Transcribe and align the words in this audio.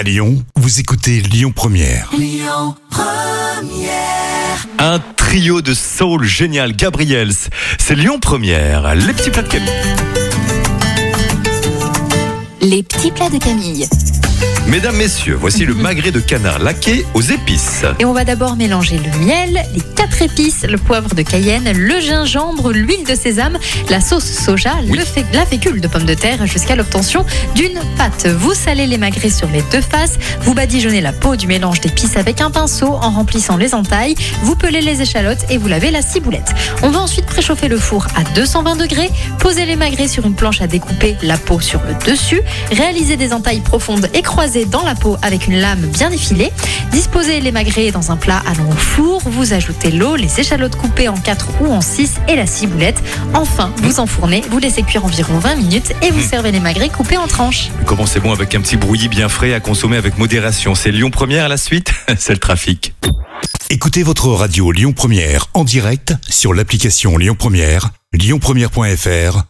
À 0.00 0.02
Lyon, 0.02 0.42
vous 0.56 0.80
écoutez 0.80 1.20
Lyon 1.20 1.52
Première. 1.54 2.10
Un 4.78 4.98
trio 5.14 5.60
de 5.60 5.74
soul 5.74 6.24
génial, 6.24 6.74
Gabriels. 6.74 7.34
C'est 7.78 7.96
Lyon 7.96 8.18
Première, 8.18 8.94
les 8.94 9.12
petits 9.12 9.28
plats 9.28 9.42
de 9.42 9.48
Camille. 9.48 9.68
Les 12.62 12.82
petits 12.82 13.10
plats 13.10 13.28
de 13.28 13.36
Camille. 13.36 13.86
Mesdames, 14.70 14.94
messieurs, 14.96 15.36
voici 15.38 15.64
le 15.66 15.74
magret 15.74 16.12
de 16.12 16.20
canard 16.20 16.60
laqué 16.60 17.04
aux 17.14 17.20
épices. 17.22 17.82
Et 17.98 18.04
on 18.04 18.12
va 18.12 18.24
d'abord 18.24 18.54
mélanger 18.54 18.98
le 18.98 19.18
miel, 19.18 19.60
les 19.74 19.80
quatre 19.96 20.22
épices, 20.22 20.62
le 20.62 20.78
poivre 20.78 21.12
de 21.14 21.22
Cayenne, 21.22 21.72
le 21.76 21.98
gingembre, 22.00 22.70
l'huile 22.70 23.04
de 23.04 23.16
sésame, 23.16 23.58
la 23.88 24.00
sauce 24.00 24.24
soja, 24.24 24.74
Oui. 24.86 24.96
le 24.96 25.04
fé- 25.04 25.24
la 25.32 25.44
fécule 25.44 25.80
de 25.80 25.88
pommes 25.88 26.04
de 26.04 26.14
terre 26.14 26.46
jusqu'à 26.46 26.76
l'obtention 26.76 27.26
d'une 27.56 27.80
pâte. 27.98 28.28
Vous 28.28 28.54
salez 28.54 28.86
les 28.86 28.96
magrets 28.96 29.30
sur 29.30 29.48
les 29.48 29.62
deux 29.72 29.80
faces, 29.80 30.18
vous 30.42 30.54
badigeonnez 30.54 31.00
la 31.00 31.12
peau 31.12 31.34
du 31.34 31.48
mélange 31.48 31.80
d'épices 31.80 32.16
avec 32.16 32.40
un 32.40 32.52
pinceau 32.52 32.86
en 33.02 33.10
remplissant 33.10 33.56
les 33.56 33.74
entailles, 33.74 34.14
vous 34.42 34.54
pelez 34.54 34.82
les 34.82 35.02
échalotes 35.02 35.44
et 35.50 35.58
vous 35.58 35.66
lavez 35.66 35.90
la 35.90 36.00
ciboulette. 36.02 36.54
On 36.82 36.90
va 36.90 37.00
ensuite 37.00 37.26
préchauffer 37.26 37.66
le 37.66 37.78
four 37.78 38.06
à 38.14 38.22
220 38.36 38.76
degrés, 38.76 39.10
poser 39.40 39.66
les 39.66 39.74
magrets 39.76 40.06
sur 40.08 40.24
une 40.26 40.34
planche 40.34 40.60
à 40.62 40.68
découper, 40.68 41.16
la 41.22 41.38
peau 41.38 41.58
sur 41.60 41.80
le 41.82 41.94
dessus, 42.08 42.40
réaliser 42.70 43.16
des 43.16 43.32
entailles 43.32 43.60
profondes 43.62 44.08
et 44.14 44.22
croisées 44.22 44.59
dans 44.64 44.82
la 44.82 44.94
peau 44.94 45.16
avec 45.22 45.46
une 45.46 45.58
lame 45.58 45.80
bien 45.80 46.10
effilée, 46.10 46.50
disposez 46.92 47.40
les 47.40 47.52
magrets 47.52 47.90
dans 47.90 48.10
un 48.10 48.16
plat 48.16 48.42
allant 48.46 48.68
au 48.68 48.74
four, 48.74 49.22
vous 49.24 49.52
ajoutez 49.52 49.90
l'eau, 49.90 50.16
les 50.16 50.40
échalotes 50.40 50.76
coupées 50.76 51.08
en 51.08 51.16
4 51.16 51.48
ou 51.60 51.72
en 51.72 51.80
6 51.80 52.20
et 52.28 52.36
la 52.36 52.46
ciboulette. 52.46 53.02
Enfin, 53.34 53.72
vous 53.78 54.00
enfournez, 54.00 54.42
vous 54.50 54.58
laissez 54.58 54.82
cuire 54.82 55.04
environ 55.04 55.38
20 55.38 55.56
minutes 55.56 55.92
et 56.02 56.10
vous 56.10 56.20
servez 56.20 56.52
les 56.52 56.60
magrets 56.60 56.88
coupés 56.88 57.16
en 57.16 57.26
tranches. 57.26 57.70
Comment 57.86 58.06
c'est 58.06 58.20
bon 58.20 58.32
avec 58.32 58.54
un 58.54 58.60
petit 58.60 58.76
brouillis 58.76 59.08
bien 59.08 59.28
frais 59.28 59.54
à 59.54 59.60
consommer 59.60 59.96
avec 59.96 60.18
modération. 60.18 60.74
C'est 60.74 60.90
Lyon 60.90 61.10
Première 61.10 61.44
à 61.44 61.48
la 61.48 61.56
suite, 61.56 61.92
c'est 62.18 62.32
le 62.32 62.38
trafic. 62.38 62.94
Écoutez 63.68 64.02
votre 64.02 64.28
radio 64.28 64.72
Lyon 64.72 64.92
Première 64.92 65.46
en 65.54 65.64
direct 65.64 66.14
sur 66.28 66.54
l'application 66.54 67.16
Lyon 67.16 67.36
Première, 67.38 67.90
lyonpremière.fr 68.12 69.49